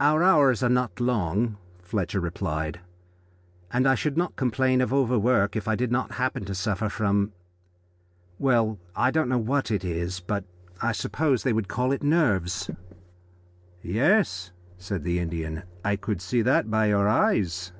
[0.00, 2.80] "Our hours are not long," Fletcher replied,
[3.72, 7.30] "and I should not complain of overwork if I did not happen to suffer from
[8.40, 10.44] well, I don't know what it is, but
[10.82, 12.68] I suppose they would call it nerves."
[13.80, 17.70] "Yes," said the Indian, "I could see that by your eyes."